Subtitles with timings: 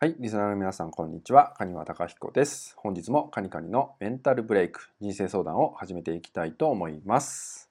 [0.00, 1.54] はい、リスナーの皆さん、こんにちは。
[1.58, 2.72] カニワタカヒコです。
[2.76, 7.68] 本日もカニカニのメンタルブレイク、人生相談を始めていきたいと思います。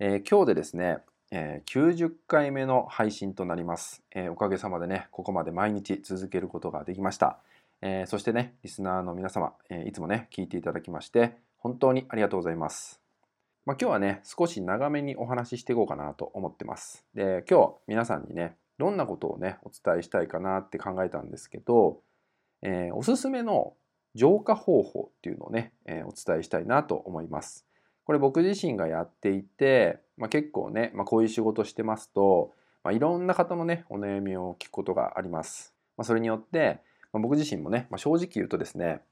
[0.00, 0.98] えー今日でですね、
[1.30, 7.38] えー90回目の配信となります、えーおかげさまでね、ここまで毎日続けることができました。
[7.82, 13.00] えーそしてね、リスナーの皆様、えーいつもね、聞いていただきまして、本当にありがとうございます。
[13.64, 17.06] まあ、今日はね、少し長めにお話ししていこうかなと思ってます。
[17.14, 22.00] で、今日皆さんにね、どんなことをね、お伝えしたいかなって考えたんですけど、
[22.62, 23.74] えーおすすめの
[24.14, 27.66] 浄化方法っていうのをね、えーお伝えしたいなと思います。
[28.04, 35.74] これ僕自身がやっていて、まあ、結構ね、まあ、こういう仕事してますと、まあ、いろんな方のね、お悩みを聞くことがあります。
[35.98, 36.80] まあ、それによって、
[37.12, 39.02] まあ、僕自身もね、まあ、正直言うとですね、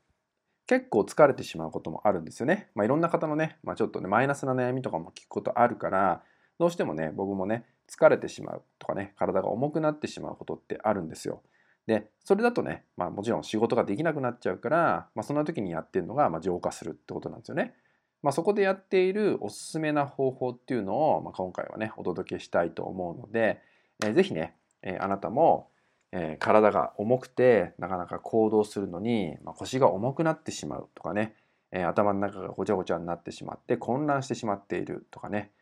[0.66, 2.70] 結構疲れてしまうこともあるんですよね。
[2.74, 6.22] まあ、いろんな方のね、まあ、ちょっとね、マイナスな悩みとかも聞くことあるから、
[6.58, 11.42] どうしてもね、僕もね、疲れてしまうとかね、体が重くなってしまうことってあるんですよ。
[11.86, 17.74] で、それだとね、まあもちろん仕事ができなくなっちゃうから、まあそんな時にやってるのが、ま浄化するってことなんですよね。
[18.22, 23.61] まあそこでやっているおすすめな方法っていうのを、まあ、今回はね、お届けしたいと思うので、
[24.05, 25.70] えーぜひね、えーあなたも、
[26.11, 31.34] えー体が重くてなかなか行動するのに、まあ、腰が重くなってしまうとかね、
[31.70, 35.52] え頭の中がごちゃごちゃになってしまって混乱してしまっているとかね、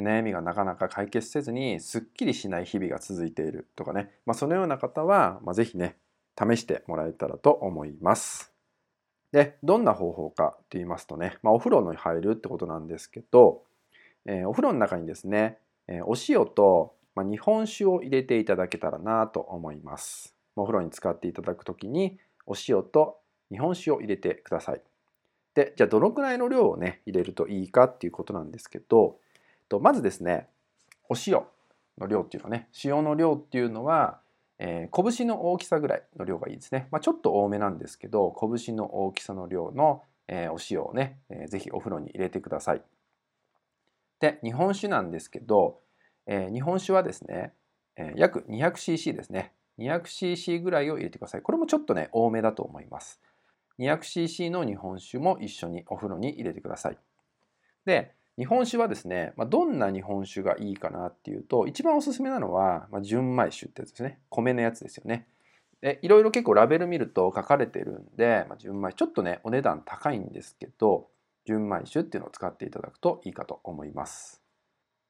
[0.00, 5.96] 悩みがなかなか解決せずにすっきりしない日々が続いているとかね、まあ、そのような方は、まあ、ぜひね
[6.38, 8.52] 試してもらえたらと思います。
[9.30, 13.62] でどんな方法かと言いますとね、まあ、お風呂に入るってことなんですけど、
[14.26, 20.34] えーお風呂の中にですね、えーお塩と、まあ、日本酒を入れていただけたらなと思います。
[20.56, 23.18] お風呂に使っていただくときにお塩と
[23.50, 24.80] 日本酒を入れてください。
[25.54, 29.18] でじゃあどのくらいの量をね入れるといいかっていうことなんですけど
[29.68, 30.48] とまずですね
[31.08, 31.42] お塩
[31.98, 34.20] の量っていうのはね塩の量っていうのは、
[34.58, 42.82] えー拳の大きさぐらいの量がいいですね、まあ、ちょっと多めなんですけど拳の大きさの量の、えーお塩をね、えーぜひお風呂に入れてください。
[44.20, 45.80] で日本酒なんですけど、
[46.26, 47.52] えー日本酒はですね、
[47.96, 49.52] えー約 200cc ですね。
[49.78, 51.42] 200cc ぐらいを入れてください。
[51.42, 53.20] これもちょっとね多めだと思います。
[53.78, 56.98] 200cc の日本酒も一緒にお風呂に入れてください。
[57.84, 65.28] で日本酒はですね、まあ、どんな日本酒がいいかなっていうと一番おすすめなのは、まあ、純米酒ってやつですね米のやつですよね。
[65.80, 71.08] でいろいろ結構ラベル見ると書かれてるんで、まあ、純米ちょっとねお値段高いんですけど
[71.46, 74.42] 純米酒っていうのを使っていただくといいかと思います。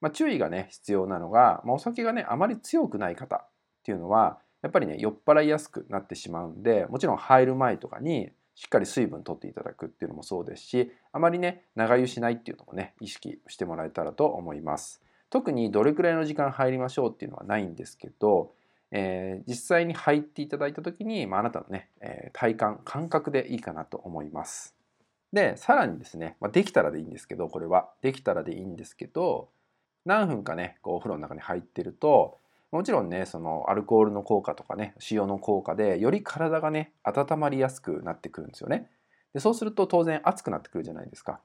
[0.00, 3.48] まあ、注意がね必要なのが、まあ、お酒がねあまり強くない方っ
[3.84, 15.02] ていうのはやっぱりね酔っ払いやすくなってしまうんでもちろん入る前とかにしっかり水分取っていただくっていうのもそうですしあまりね長湯しないっていうのもね意識してもらえたらと思います。
[15.30, 18.52] 特にどれくらいの時間入りましょうっていうのはないんですけど、
[18.92, 24.76] えー実際に入っていただいた時に、まあ、あなたのね、えー体感感覚でいいかなと思います。
[25.32, 27.90] でさらにですね、まあ、できたらでいいんですけどこれは。
[28.02, 29.48] できたらでいいんですけど
[30.04, 32.38] 何分かねこうお風呂の中に入ってると
[32.74, 38.90] もちろんねそのアルコールの効果とかね塩の効果でより体がね温まりやすくなってくるんですよね。
[39.32, 41.40] でそうすると当然熱くなってくるじゃないですか。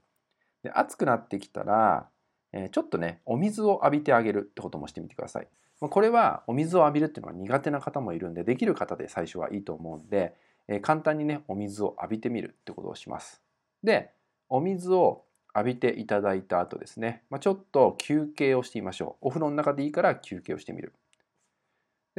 [0.64, 2.08] で熱くなってきたら、
[2.52, 5.48] えーちょっとねお水を浴びてあげるってこともしてみてください。
[5.82, 10.34] まこれはお水を浴びるっていうのは苦手な方もいるんでできる方で最初はいいと思うんで、
[10.68, 13.40] えー簡単にねお水を浴びてみるってことをします。
[13.84, 14.10] で
[14.50, 15.26] お水を
[15.56, 19.28] 浴びていただいた後ですね、まあ、ちょっと休憩をしてみましょう。
[19.28, 20.92] お風呂の中でいいから休憩をしてみる。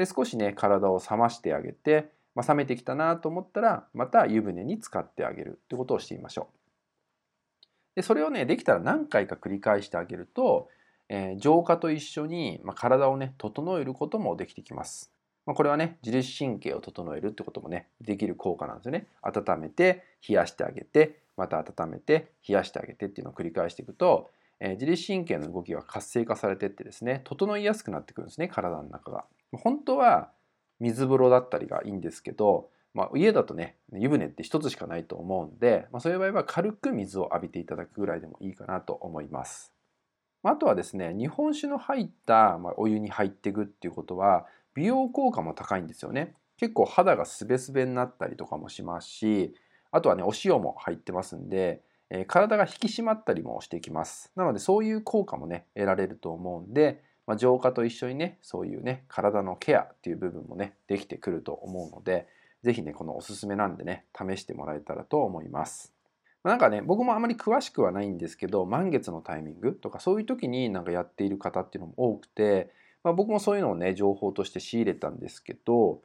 [0.00, 7.96] で少しね体を冷ましてあげて、まあ、冷めてきたなと思ったらまた湯船に浸かってあげるってことをしてみましょう。
[7.96, 10.70] でそれをねできたら何回か繰り返してあげると、
[11.10, 15.12] えー浄化と一緒に、まあ、体をね整えることもできてきます。
[15.44, 19.06] まあ、これはね自律神経を整えるってこともねできる効果なんですよね。
[19.20, 29.24] 温めて冷やしてあげてまた温めて冷やしてあげてっていうのを繰り返していくと、え自律神経の動きが活性化されてってですね整いやすくなってくるんですね体の中が。
[29.52, 30.30] 本当は
[30.78, 39.72] 水風呂だったりがいいんですけど、まあ、家だとね湯船って一つしかないと思うんで、まあ、そういう場合は軽く水を浴びていただくぐらいでもいいかなと思います。
[40.42, 46.34] あとはですね日本酒の入ったまお湯に入っていくっていうことは美容効果も高いんですよね。
[46.56, 49.54] 結構肌がスベスベになったりとかもしますし
[49.90, 54.32] あとはねお塩も入ってますんで、え体が引き締まったりもしてきます。
[54.36, 62.26] なのでそういう効果もね得られると思うんで、まあ、浄化と一緒にねそういうね体のケアっていう部分もねできてくると思うので
[62.62, 65.94] 是非ねこのおすすめなんでね試してもらえたらと思います。
[66.42, 72.72] なんかね僕もあまり詳しくはないんですけど満月のタイミングとかそういう時になんかやっている方っていうのも多くて、
[73.04, 76.00] まあ、僕もそういうのをね情報として仕入れたんですけど、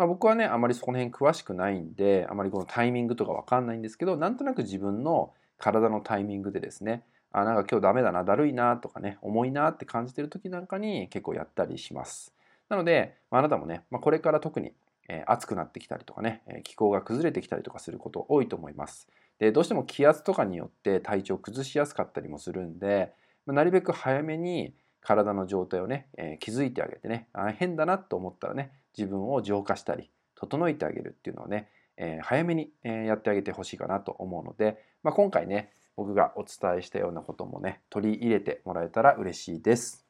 [0.00, 7.02] まあ、僕はねあまりそこの辺詳しくないんであまりこのタイミングとか分かんないんですけどなんとなく自分の体のタイミングでですね
[7.32, 12.32] あなんか今日ダメだなだるいなとかね重いなって感じてる時なんかに結構やったりします。
[12.70, 14.72] なので、まあ、あなたもね、まあ、これから特に、
[15.10, 19.06] えー、暑くなってきたりとかね、えー、気候が崩れてきたりとかすること多いと思います。
[19.38, 23.12] でどうしても気圧とかによって体調を崩しやすかったりもするんで、
[23.44, 40.06] まあ、なるべく早めに体の状態をね、えー、気づいてあげてねあ変だなと思ったらね自分を浄化したり整えてあげるっていうのをね、えー、早めに、え、やってあげてほしいかなと思うので、まあ、今回ね僕がお伝えしたようなこともね取り入れてもらえたら嬉しいです。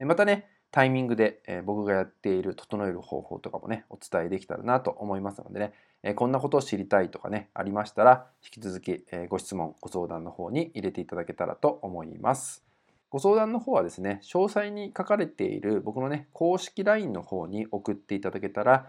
[0.00, 5.72] またねタイミングで、え僕がやっている整える方法とかもねお伝えできたらなと思いますのでね、
[6.02, 12.69] えこんなことを知りたいとかねありましたら引き続き、えご質問ご相談の方に入れていただけたらと思います。
[13.10, 18.88] ご相談の方はですね詳細に書かれている僕のね公式 LINE の方に送っていただけたら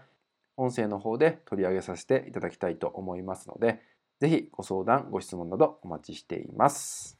[0.56, 3.80] 音声の方で取り上げさせていただきたいと思いますので
[4.20, 7.18] 是非ご相談ご質問などお待ちしています。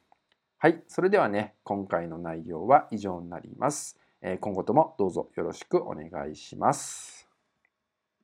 [0.58, 3.98] はい、それではね今回の内容は以上になります。
[4.40, 7.21] 今後ともどうぞよろしくお願いします。